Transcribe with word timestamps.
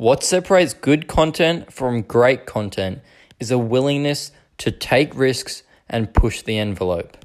What 0.00 0.24
separates 0.24 0.72
good 0.72 1.08
content 1.08 1.70
from 1.70 2.00
great 2.00 2.46
content 2.46 3.00
is 3.38 3.50
a 3.50 3.58
willingness 3.58 4.32
to 4.56 4.70
take 4.70 5.14
risks 5.14 5.62
and 5.90 6.14
push 6.14 6.40
the 6.40 6.56
envelope. 6.56 7.18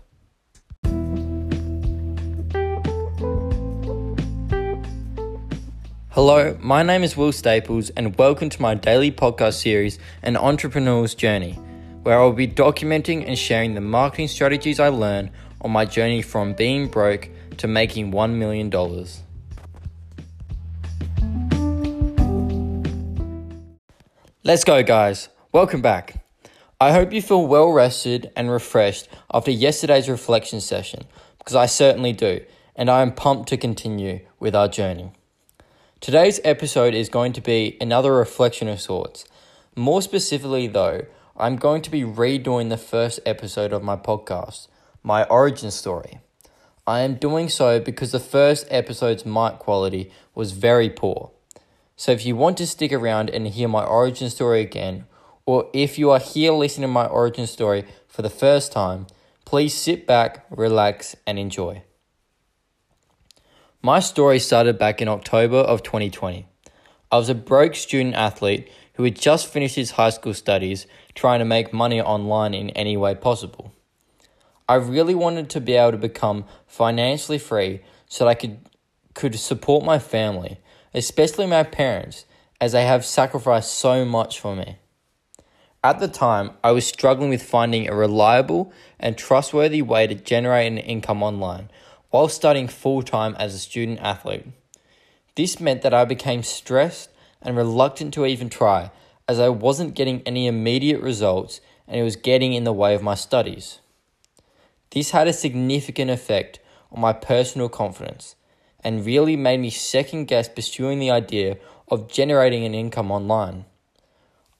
Hello, 6.09 6.57
my 6.59 6.83
name 6.83 7.03
is 7.03 7.15
Will 7.15 7.31
Staples, 7.31 7.91
and 7.91 8.17
welcome 8.17 8.49
to 8.49 8.61
my 8.61 8.75
daily 8.75 9.09
podcast 9.09 9.61
series, 9.61 9.97
An 10.21 10.35
Entrepreneur's 10.35 11.15
Journey, 11.15 11.53
where 12.03 12.19
I 12.19 12.23
will 12.23 12.33
be 12.33 12.45
documenting 12.45 13.25
and 13.25 13.37
sharing 13.39 13.75
the 13.75 13.79
marketing 13.79 14.27
strategies 14.27 14.81
I 14.81 14.89
learned 14.89 15.31
on 15.61 15.71
my 15.71 15.85
journey 15.85 16.21
from 16.21 16.51
being 16.51 16.89
broke 16.89 17.29
to 17.55 17.67
making 17.69 18.11
$1 18.11 18.33
million. 18.33 18.69
Let's 24.47 24.63
go, 24.63 24.83
guys. 24.83 25.29
Welcome 25.51 25.81
back. 25.81 26.23
I 26.79 26.91
hope 26.91 27.11
you 27.11 27.19
feel 27.19 27.47
well 27.47 27.71
rested 27.71 28.31
and 28.35 28.51
refreshed 28.51 29.07
after 29.33 29.49
yesterday's 29.49 30.07
reflection 30.07 30.61
session, 30.61 31.05
because 31.39 31.55
I 31.55 31.65
certainly 31.65 32.13
do, 32.13 32.41
and 32.75 32.87
I 32.87 33.01
am 33.01 33.11
pumped 33.11 33.49
to 33.49 33.57
continue 33.57 34.19
with 34.39 34.53
our 34.53 34.67
journey. 34.67 35.13
Today's 35.99 36.39
episode 36.43 36.93
is 36.93 37.09
going 37.09 37.33
to 37.33 37.41
be 37.41 37.75
another 37.81 38.13
reflection 38.13 38.67
of 38.67 38.79
sorts. 38.79 39.25
More 39.75 40.03
specifically, 40.03 40.67
though, 40.67 41.07
I'm 41.35 41.55
going 41.55 41.81
to 41.81 41.89
be 41.89 42.03
redoing 42.03 42.69
the 42.69 42.77
first 42.77 43.19
episode 43.25 43.73
of 43.73 43.81
my 43.81 43.95
podcast, 43.95 44.67
my 45.01 45.23
origin 45.23 45.71
story. 45.71 46.19
I 46.85 46.99
am 46.99 47.15
doing 47.15 47.49
so 47.49 47.79
because 47.79 48.11
the 48.11 48.19
first 48.19 48.67
episode's 48.69 49.25
mic 49.25 49.57
quality 49.57 50.11
was 50.35 50.51
very 50.51 50.91
poor. 50.91 51.31
So 51.97 52.11
if 52.11 52.25
you 52.25 52.35
want 52.35 52.57
to 52.57 52.67
stick 52.67 52.91
around 52.91 53.29
and 53.29 53.47
hear 53.47 53.69
my 53.69 53.83
origin 53.83 54.29
story 54.29 54.61
again, 54.61 55.05
or 55.45 55.69
if 55.73 55.97
you 55.97 56.11
are 56.11 56.19
here 56.19 56.51
listening 56.51 56.89
to 56.89 56.93
my 56.93 57.05
origin 57.05 57.47
story 57.47 57.85
for 58.07 58.21
the 58.21 58.29
first 58.29 58.71
time, 58.71 59.07
please 59.45 59.73
sit 59.73 60.05
back, 60.05 60.45
relax, 60.49 61.15
and 61.25 61.39
enjoy. 61.39 61.83
My 63.81 63.99
story 63.99 64.39
started 64.39 64.77
back 64.77 65.01
in 65.01 65.07
October 65.07 65.57
of 65.57 65.83
2020. 65.83 66.47
I 67.11 67.17
was 67.17 67.29
a 67.29 67.35
broke 67.35 67.75
student 67.75 68.15
athlete 68.15 68.69
who 68.95 69.03
had 69.03 69.15
just 69.15 69.47
finished 69.47 69.75
his 69.75 69.91
high 69.91 70.09
school 70.09 70.33
studies 70.33 70.87
trying 71.13 71.39
to 71.39 71.45
make 71.45 71.71
money 71.71 72.01
online 72.01 72.53
in 72.53 72.71
any 72.71 72.97
way 72.97 73.15
possible. 73.15 73.71
I 74.67 74.75
really 74.75 75.15
wanted 75.15 75.49
to 75.51 75.61
be 75.61 75.73
able 75.73 75.91
to 75.91 75.97
become 75.97 76.45
financially 76.65 77.37
free 77.37 77.81
so 78.09 78.25
that 78.25 78.31
I 78.31 78.35
could 78.35 78.57
could 79.13 79.39
support 79.39 79.85
my 79.85 79.97
family 79.97 80.59
especially 80.95 81.45
my 81.45 81.61
parents, 81.61 82.25
as 82.61 82.71
they 82.71 82.85
have 82.85 83.05
sacrificed 83.05 83.73
so 83.73 84.05
much 84.05 84.39
for 84.39 84.55
me. 84.55 84.77
At 85.83 85.99
the 85.99 86.07
time, 86.07 86.51
I 86.63 86.71
was 86.71 86.87
struggling 86.87 87.29
with 87.29 87.43
finding 87.43 87.87
a 87.87 87.95
reliable 87.95 88.71
and 88.99 89.17
trustworthy 89.17 89.81
way 89.81 90.07
to 90.07 90.15
generate 90.15 90.71
an 90.71 90.77
income 90.77 91.21
online 91.21 91.69
while 92.09 92.29
studying 92.29 92.69
full 92.69 93.03
time 93.03 93.35
as 93.37 93.53
a 93.53 93.59
student 93.59 93.99
athlete. 93.99 94.45
This 95.35 95.59
meant 95.59 95.81
that 95.81 95.93
I 95.93 96.05
became 96.05 96.43
stressed 96.43 97.09
and 97.41 97.57
reluctant 97.57 98.13
to 98.13 98.25
even 98.25 98.49
try, 98.49 98.89
as 99.27 99.37
I 99.37 99.49
wasn't 99.49 99.95
getting 99.95 100.21
any 100.21 100.47
immediate 100.47 101.01
results 101.01 101.59
and 101.87 101.99
it 101.99 102.03
was 102.03 102.15
getting 102.15 102.53
in 102.53 102.63
the 102.63 102.73
way 102.73 102.95
of 102.95 103.03
my 103.03 103.15
studies. 103.15 103.79
This 104.91 105.11
had 105.11 105.27
a 105.27 105.33
significant 105.33 106.09
effect 106.09 106.59
on 106.89 107.01
my 107.01 107.11
personal 107.11 107.67
confidence 107.67 108.35
and 108.85 109.05
really 109.05 109.35
made 109.35 109.59
me 109.59 109.71
second 109.71 110.25
guess 110.25 110.47
pursuing 110.47 110.99
the 110.99 111.09
idea 111.09 111.57
of 111.89 112.07
generating 112.07 112.63
an 112.63 112.75
income 112.75 113.11
online. 113.11 113.65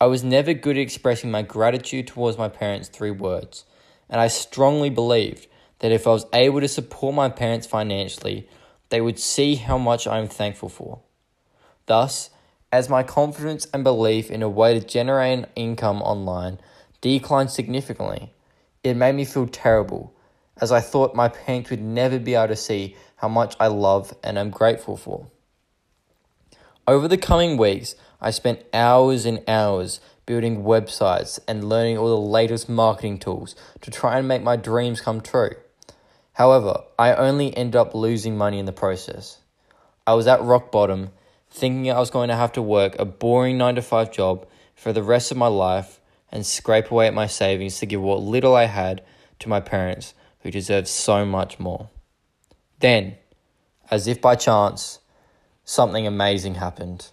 I 0.02 0.08
was 0.08 0.23
never 0.23 0.54
good 0.54 0.78
at 0.78 0.81
expressing 0.81 1.30
my 1.30 1.44
gratitude 1.44 2.08
towards 2.08 2.38
my 2.38 2.50
parents 2.50 2.90
through 2.90 3.14
words, 3.14 3.66
and 4.09 4.20
I 4.20 4.28
strongly 4.28 4.90
believed 4.90 5.47
that 5.80 5.91
if 5.91 6.08
I 6.08 6.09
was 6.09 6.25
able 6.34 6.59
to 6.59 6.68
support 6.68 7.14
my 7.14 7.30
parents 7.30 7.68
financially, 7.68 8.50
they 8.90 9.00
would 9.00 9.19
see 9.19 9.56
how 9.56 9.78
much 9.78 10.08
I 10.08 10.18
am 10.18 10.28
thankful 10.28 10.69
for. 10.69 11.02
Thus, 11.85 12.31
as 12.72 12.90
my 12.90 13.03
confidence 13.03 13.68
and 13.74 13.84
belief 13.84 14.31
in 14.31 14.41
a 14.41 14.50
way 14.50 14.78
to 14.78 14.85
generate 14.85 15.38
an 15.38 15.47
income 15.56 16.02
online 16.02 16.59
declined 17.02 17.52
significantly, 17.52 18.34
it 18.84 18.96
made 18.96 19.14
me 19.14 19.25
feel 19.25 19.46
terrible, 19.46 20.15
as 20.61 20.71
I 20.71 20.79
thought 20.79 21.16
my 21.16 21.27
parents 21.27 21.69
would 21.69 21.81
never 21.81 22.19
be 22.19 22.35
able 22.35 22.47
to 22.47 22.55
see 22.55 22.95
how 23.17 23.27
much 23.27 23.55
I 23.59 23.67
love 23.67 24.13
and 24.23 24.38
am 24.38 24.49
grateful 24.49 24.97
for. 24.97 25.27
Over 26.88 27.07
the 27.07 27.17
coming 27.17 27.57
weeks, 27.57 27.95
I 28.21 28.31
spent 28.31 28.63
hours 28.73 29.25
and 29.25 29.43
hours 29.47 29.99
building 30.25 30.63
websites 30.63 31.39
and 31.47 31.69
learning 31.69 31.97
all 31.97 32.09
the 32.09 32.17
latest 32.17 32.69
marketing 32.69 33.19
tools 33.19 33.55
to 33.81 33.91
try 33.91 34.17
and 34.17 34.27
make 34.27 34.43
my 34.43 34.55
dreams 34.55 35.01
come 35.01 35.21
true. 35.21 35.51
However, 36.33 36.83
I 36.99 37.13
only 37.13 37.55
ended 37.55 37.75
up 37.75 37.95
losing 37.95 38.37
money 38.37 38.59
in 38.59 38.66
the 38.66 38.72
process. 38.72 39.39
I 40.05 40.13
was 40.13 40.27
at 40.27 40.41
rock 40.41 40.72
bottom, 40.72 41.11
thinking 41.49 41.89
I 41.89 41.99
was 41.99 42.09
going 42.09 42.29
to 42.29 42.35
have 42.35 42.51
to 42.53 42.61
work 42.61 42.95
a 42.99 43.05
boring 43.05 43.57
9 43.57 43.75
to 43.75 43.81
5 43.81 44.11
job 44.11 44.47
for 44.75 44.91
the 44.91 45.03
rest 45.03 45.31
of 45.31 45.37
my 45.37 45.47
life 45.47 45.99
and 46.31 46.45
scrape 46.45 46.91
away 46.91 47.07
at 47.07 47.13
my 47.13 47.27
savings 47.27 47.79
to 47.79 47.85
give 47.85 48.01
what 48.01 48.22
little 48.22 48.55
I 48.55 48.66
had 48.66 49.01
to 49.39 49.49
my 49.49 49.59
parents, 49.59 50.13
who 50.45 50.51
deserves 50.51 50.91
so 50.91 51.25
much 51.25 51.59
more. 51.59 51.89
Then, 52.79 53.16
as 53.89 54.06
if 54.06 54.22
by 54.22 54.35
chance, 54.35 55.00
something 55.63 56.06
amazing 56.06 56.53
happened. 56.53 57.07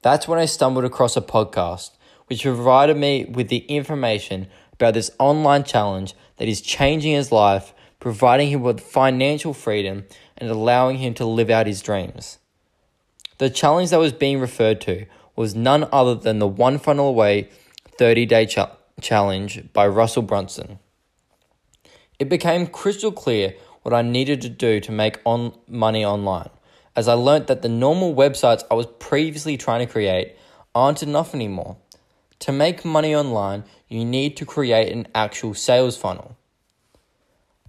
That's 0.00 0.26
when 0.26 0.38
I 0.38 0.46
stumbled 0.46 0.86
across 0.86 1.18
a 1.18 1.20
podcast 1.20 1.90
which 2.28 2.44
provided 2.44 2.96
me 2.96 3.26
with 3.26 3.48
the 3.48 3.58
information 3.66 4.46
about 4.72 4.94
this 4.94 5.10
online 5.18 5.64
challenge 5.64 6.14
that 6.38 6.48
is 6.48 6.62
changing 6.62 7.12
his 7.12 7.30
life, 7.30 7.74
providing 8.00 8.48
him 8.48 8.62
with 8.62 8.80
financial 8.80 9.52
freedom, 9.52 10.06
and 10.38 10.48
allowing 10.48 10.96
him 10.96 11.12
to 11.12 11.26
live 11.26 11.50
out 11.50 11.66
his 11.66 11.82
dreams. 11.82 12.38
The 13.36 13.50
challenge 13.50 13.90
that 13.90 14.00
was 14.00 14.14
being 14.14 14.40
referred 14.40 14.80
to 14.82 15.04
was 15.36 15.54
none 15.54 15.86
other 15.92 16.14
than 16.14 16.38
the 16.38 16.48
One 16.48 16.78
Funnel 16.78 17.08
Away 17.08 17.50
30 17.98 18.24
Day 18.24 18.48
Challenge 19.02 19.72
by 19.74 19.86
Russell 19.86 20.22
Brunson. 20.22 20.78
It 22.18 22.28
became 22.30 22.66
crystal 22.66 23.12
clear 23.12 23.54
what 23.82 23.94
I 23.94 24.02
needed 24.02 24.40
to 24.42 24.48
do 24.48 24.80
to 24.80 24.90
make 24.90 25.20
on 25.24 25.52
money 25.68 26.04
online, 26.04 26.48
as 26.96 27.08
I 27.08 27.12
learnt 27.12 27.46
that 27.48 27.62
the 27.62 27.68
normal 27.68 28.14
websites 28.14 28.64
I 28.70 28.74
was 28.74 28.86
previously 28.98 29.56
trying 29.56 29.86
to 29.86 29.92
create 29.92 30.34
aren't 30.74 31.02
enough 31.02 31.34
anymore. 31.34 31.76
To 32.40 32.52
make 32.52 32.84
money 32.84 33.14
online, 33.14 33.64
you 33.88 34.04
need 34.04 34.36
to 34.38 34.46
create 34.46 34.92
an 34.92 35.08
actual 35.14 35.54
sales 35.54 35.96
funnel. 35.96 36.36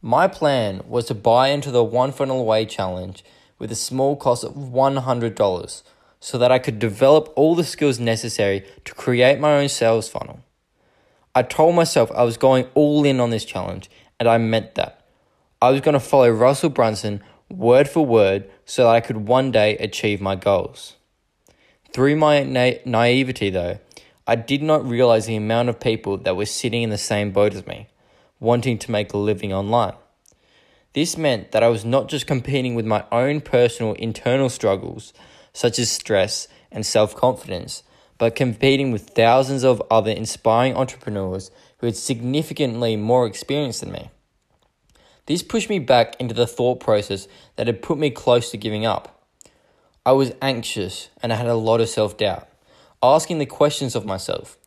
My 0.02 0.28
plan 0.28 0.82
was 0.88 1.06
to 1.08 1.14
buy 1.14 1.50
into 1.50 1.72
the 1.72 1.84
One 1.84 2.12
Funnel 2.12 2.40
Away 2.40 2.66
challenge 2.66 3.26
with 3.60 3.72
a 3.72 3.76
small 3.76 4.16
cost 4.16 4.44
of 4.44 4.54
$100 4.54 5.84
so 6.20 6.38
that 6.38 6.52
I 6.52 6.60
could 6.60 6.80
develop 6.80 7.34
all 7.36 7.56
the 7.56 7.64
skills 7.64 8.00
necessary 8.00 8.66
to 8.86 8.94
create 8.94 9.40
my 9.40 9.58
own 9.58 9.70
sales 9.70 10.08
funnel. 10.08 10.40
I 11.36 11.44
told 11.44 11.76
myself 11.76 12.12
I 12.14 12.24
was 12.24 12.38
going 12.38 12.68
all 12.74 13.06
in 13.06 13.20
on 13.20 13.30
this 13.30 13.46
challenge, 13.46 13.90
and 14.20 14.28
I 14.28 14.38
meant 14.38 14.76
that. 14.76 15.06
I 15.62 15.72
was 15.72 15.82
going 15.82 15.94
to 15.94 16.00
follow 16.00 16.30
Russell 16.30 16.70
Brunson 16.70 17.22
word 17.50 17.88
for 17.88 18.06
word 18.06 18.50
so 18.66 18.84
that 18.84 18.90
I 18.96 19.02
could 19.02 19.28
one 19.28 19.52
day 19.52 19.78
achieve 19.78 20.22
my 20.22 20.36
goals. 20.36 20.96
Through 21.94 22.16
my 22.18 22.44
na- 22.44 22.80
naivety, 22.86 23.50
though, 23.50 23.80
I 24.26 24.36
did 24.36 24.62
not 24.62 24.88
realize 24.88 25.26
the 25.26 25.36
amount 25.36 25.70
of 25.70 25.80
people 25.80 26.18
that 26.18 26.36
were 26.36 26.46
sitting 26.46 26.84
in 26.84 26.90
the 26.90 26.98
same 26.98 27.32
boat 27.32 27.54
as 27.54 27.66
me, 27.66 27.88
wanting 28.40 28.78
to 28.80 28.92
make 28.92 29.14
a 29.14 29.18
living 29.18 29.54
online. 29.54 29.96
This 30.94 31.18
meant 31.18 31.52
that 31.52 31.64
I 31.64 31.70
was 31.70 31.86
not 31.86 32.10
just 32.10 32.28
competing 32.28 32.76
with 32.76 32.86
my 32.86 33.06
own 33.12 33.42
personal 33.42 33.94
internal 33.94 34.50
struggles, 34.50 35.14
such 35.54 35.80
as 35.80 35.92
stress 35.92 36.48
and 36.72 36.86
self 36.86 37.16
confidence, 37.16 37.84
but 38.18 38.36
competing 38.36 38.92
with 38.92 39.12
thousands 39.12 39.64
of 39.64 39.82
other 39.90 40.12
inspiring 40.12 40.76
entrepreneurs 40.76 41.52
who 41.78 41.86
had 41.86 41.96
significantly 41.96 42.96
more 42.96 43.26
experience 43.26 43.80
than 43.80 43.92
me. 43.92 44.10
This 45.28 45.44
pushed 45.44 45.70
me 45.70 45.80
back 45.80 46.16
into 46.20 46.34
the 46.34 46.48
thought 46.48 46.80
process 46.80 47.28
that 47.56 47.68
had 47.68 47.82
put 47.82 47.98
me 47.98 48.10
close 48.10 48.50
to 48.52 48.58
giving 48.58 48.86
up. 48.86 49.24
I 50.06 50.14
was 50.14 50.32
anxious 50.42 51.10
and 51.22 51.32
I 51.32 51.36
had 51.36 51.48
a 51.48 51.56
lot 51.56 51.82
of 51.82 51.90
self 51.90 52.18
doubt, 52.18 52.48
asking 53.04 53.40
the 53.40 53.46
questions 53.46 53.96
of 53.96 54.06
myself 54.06 54.58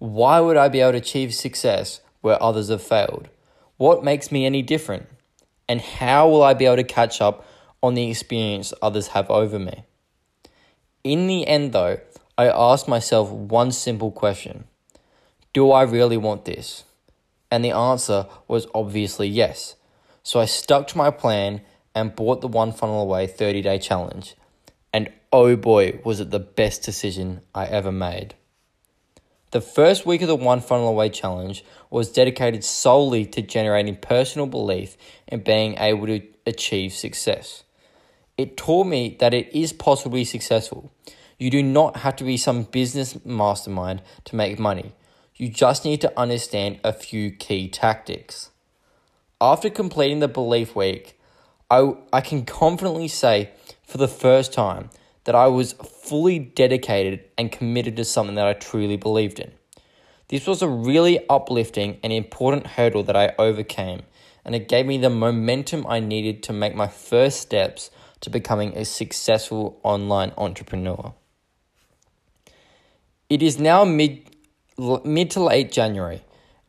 why 0.00 0.40
would 0.40 0.56
I 0.56 0.68
be 0.68 0.80
able 0.80 0.92
to 0.92 0.98
achieve 0.98 1.34
success 1.34 2.00
where 2.22 2.42
others 2.42 2.70
have 2.70 2.82
failed? 2.82 3.28
What 3.76 4.02
makes 4.02 4.32
me 4.32 4.46
any 4.46 4.62
different? 4.62 5.06
And 5.68 5.80
how 5.80 6.28
will 6.28 6.42
I 6.42 6.54
be 6.54 6.64
able 6.64 6.76
to 6.76 6.84
catch 6.84 7.20
up 7.20 7.46
on 7.82 7.94
the 7.94 8.10
experience 8.10 8.72
others 8.82 9.08
have 9.08 9.30
over 9.30 9.58
me? 9.58 9.84
In 11.04 11.26
the 11.26 11.46
end, 11.46 11.72
though, 11.72 12.00
I 12.36 12.48
asked 12.48 12.88
myself 12.88 13.30
one 13.30 13.70
simple 13.70 14.10
question 14.10 14.64
Do 15.52 15.70
I 15.70 15.82
really 15.82 16.16
want 16.16 16.46
this? 16.46 16.84
And 17.50 17.64
the 17.64 17.72
answer 17.72 18.26
was 18.48 18.66
obviously 18.74 19.28
yes. 19.28 19.76
So 20.22 20.40
I 20.40 20.44
stuck 20.44 20.86
to 20.88 20.98
my 20.98 21.10
plan 21.10 21.62
and 21.94 22.14
bought 22.14 22.40
the 22.40 22.48
One 22.48 22.72
Funnel 22.72 23.02
Away 23.02 23.26
30 23.26 23.62
day 23.62 23.78
challenge. 23.78 24.34
And 24.92 25.10
oh 25.32 25.56
boy, 25.56 26.00
was 26.04 26.20
it 26.20 26.30
the 26.30 26.40
best 26.40 26.82
decision 26.82 27.40
I 27.54 27.66
ever 27.66 27.92
made. 27.92 28.34
The 29.52 29.60
first 29.60 30.06
week 30.06 30.22
of 30.22 30.28
the 30.28 30.36
One 30.36 30.60
Funnel 30.60 30.88
Away 30.88 31.08
Challenge 31.08 31.64
was 31.90 32.12
dedicated 32.12 32.62
solely 32.62 33.26
to 33.26 33.42
generating 33.42 33.96
personal 33.96 34.46
belief 34.46 34.96
and 35.26 35.42
being 35.42 35.76
able 35.78 36.06
to 36.06 36.22
achieve 36.46 36.92
success. 36.92 37.64
It 38.38 38.56
taught 38.56 38.86
me 38.86 39.16
that 39.18 39.34
it 39.34 39.52
is 39.52 39.72
be 39.72 40.24
successful. 40.24 40.92
You 41.36 41.50
do 41.50 41.64
not 41.64 41.98
have 41.98 42.16
to 42.16 42.24
be 42.24 42.36
some 42.36 42.62
business 42.62 43.24
mastermind 43.24 44.02
to 44.26 44.36
make 44.36 44.58
money. 44.58 44.92
You 45.34 45.48
just 45.48 45.84
need 45.84 46.00
to 46.02 46.18
understand 46.18 46.78
a 46.84 46.92
few 46.92 47.32
key 47.32 47.68
tactics. 47.68 48.49
After 49.40 49.70
completing 49.70 50.18
the 50.18 50.28
belief 50.28 50.76
week, 50.76 51.18
I, 51.70 51.94
I 52.12 52.20
can 52.20 52.44
confidently 52.44 53.08
say 53.08 53.50
for 53.82 53.96
the 53.96 54.08
first 54.08 54.52
time 54.52 54.90
that 55.24 55.34
I 55.34 55.46
was 55.46 55.72
fully 55.72 56.38
dedicated 56.38 57.24
and 57.38 57.50
committed 57.50 57.96
to 57.96 58.04
something 58.04 58.34
that 58.34 58.46
I 58.46 58.52
truly 58.52 58.96
believed 58.96 59.38
in. 59.40 59.52
This 60.28 60.46
was 60.46 60.60
a 60.60 60.68
really 60.68 61.26
uplifting 61.28 61.98
and 62.02 62.12
important 62.12 62.66
hurdle 62.66 63.02
that 63.04 63.16
I 63.16 63.32
overcame, 63.38 64.02
and 64.44 64.54
it 64.54 64.68
gave 64.68 64.86
me 64.86 64.98
the 64.98 65.10
momentum 65.10 65.86
I 65.88 66.00
needed 66.00 66.42
to 66.44 66.52
make 66.52 66.74
my 66.74 66.86
first 66.86 67.40
steps 67.40 67.90
to 68.20 68.30
becoming 68.30 68.76
a 68.76 68.84
successful 68.84 69.80
online 69.82 70.32
entrepreneur. 70.36 71.14
It 73.30 73.42
is 73.42 73.58
now 73.58 73.84
mid, 73.84 74.22
mid 75.04 75.30
to 75.30 75.42
late 75.42 75.72
January, 75.72 76.22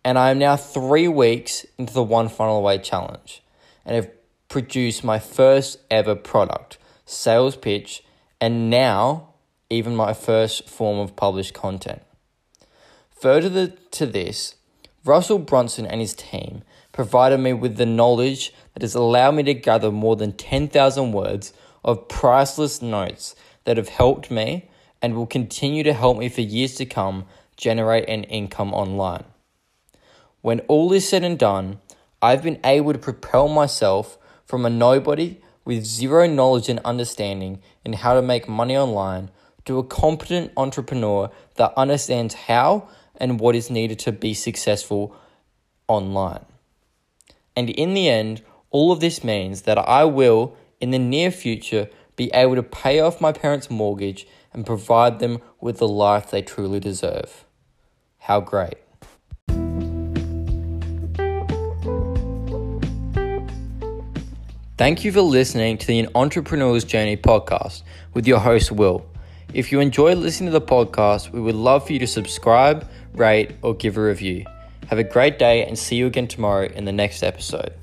and 0.04 0.18
I 0.18 0.32
am 0.32 0.40
now 0.40 0.56
three 0.56 1.08
weeks 1.08 1.66
into 1.78 1.94
the 1.94 2.04
One 2.04 2.30
Funnel 2.30 2.58
Away 2.58 2.80
challenge 2.80 3.44
and 3.86 3.96
have 3.96 4.10
produced 4.50 5.04
my 5.04 5.20
first 5.20 5.80
ever 5.90 6.16
product, 6.16 6.78
sales 7.06 7.56
pitch, 7.56 8.04
and 8.40 8.70
now 8.70 9.30
even 9.70 9.96
my 9.96 10.14
first 10.14 10.68
form 10.68 11.00
of 11.00 11.16
published 11.16 11.54
content. 11.54 12.02
Further 13.22 13.68
to 13.68 14.06
this, 14.06 14.56
Russell 15.06 15.40
Brunson 15.40 15.86
and 15.86 16.02
his 16.02 16.14
team 16.14 16.64
provided 16.92 17.40
me 17.40 17.54
with 17.54 17.78
the 17.78 17.86
knowledge 17.86 18.54
that 18.74 18.82
has 18.82 18.96
allowed 18.96 19.36
me 19.36 19.44
to 19.44 19.54
gather 19.54 19.92
more 19.92 20.16
than 20.16 20.34
10,000 20.34 21.12
words 21.12 21.54
of 21.84 22.08
priceless 22.08 22.82
notes 22.82 23.36
that 23.66 23.78
have 23.78 23.90
helped 23.90 24.30
me 24.30 24.70
and 25.02 25.16
will 25.16 25.26
continue 25.26 25.84
to 25.84 25.94
help 25.94 26.18
me 26.18 26.30
for 26.30 26.42
years 26.42 26.76
to 26.76 26.86
come 26.86 27.26
generate 27.58 28.08
an 28.10 28.24
income 28.26 28.74
online. 28.74 29.24
When 30.42 30.60
all 30.62 30.92
is 30.94 31.08
said 31.08 31.24
and 31.24 31.38
done, 31.38 31.80
I've 32.22 32.44
been 32.44 32.60
able 32.64 32.94
to 32.94 33.00
propel 33.00 33.48
myself 33.48 34.18
from 34.46 34.66
a 34.66 34.70
nobody 34.70 35.40
with 35.66 35.86
zero 35.86 36.28
knowledge 36.28 36.70
and 36.70 36.80
understanding 36.84 37.62
in 37.86 37.94
how 37.94 38.16
to 38.16 38.22
make 38.22 38.48
money 38.48 38.76
online 38.76 39.30
to 39.66 39.78
a 39.78 39.84
competent 39.84 40.52
entrepreneur 40.58 41.30
that 41.56 41.74
understands 41.78 42.34
how 42.34 42.88
and 43.16 43.40
what 43.40 43.56
is 43.56 43.70
needed 43.70 44.00
to 44.00 44.12
be 44.12 44.34
successful 44.34 45.16
online. 45.88 46.46
And 47.56 47.70
in 47.70 47.94
the 47.94 48.10
end, 48.10 48.42
all 48.72 48.92
of 48.92 49.00
this 49.00 49.24
means 49.24 49.64
that 49.64 49.78
I 49.78 50.06
will, 50.06 50.56
in 50.80 50.92
the 50.92 51.00
near 51.00 51.30
future, 51.30 51.90
be 52.16 52.32
able 52.34 52.56
to 52.56 52.64
pay 52.64 53.00
off 53.00 53.22
my 53.22 53.32
parents' 53.32 53.70
mortgage 53.70 54.26
and 54.54 54.66
provide 54.66 55.20
them 55.20 55.40
with 55.60 55.78
the 55.78 55.88
life 55.88 56.32
they 56.32 56.42
truly 56.42 56.80
deserve. 56.80 57.46
How 58.20 58.42
great! 58.42 58.78
Thank 64.82 65.06
you 65.06 65.12
for 65.12 65.22
listening 65.22 65.78
to 65.78 65.86
the 65.86 66.08
Entrepreneur's 66.16 66.84
Journey 66.84 67.16
podcast 67.16 67.84
with 68.16 68.26
your 68.26 68.40
host, 68.40 68.72
Will. 68.72 69.06
If 69.54 69.72
you 69.72 69.80
enjoy 69.80 70.16
listening 70.16 70.52
to 70.52 70.60
the 70.60 70.66
podcast, 70.66 71.32
we 71.32 71.40
would 71.40 71.54
love 71.54 71.86
for 71.86 71.94
you 71.94 72.00
to 72.00 72.08
subscribe, 72.08 72.90
rate, 73.14 73.52
or 73.62 73.76
give 73.76 73.96
a 73.96 74.02
review. 74.02 74.44
Have 74.88 74.98
a 74.98 75.04
great 75.04 75.38
day 75.38 75.64
and 75.68 75.78
see 75.78 75.98
you 75.98 76.08
again 76.08 76.28
tomorrow 76.28 76.66
in 76.66 76.86
the 76.86 76.92
next 76.92 77.22
episode. 77.22 77.76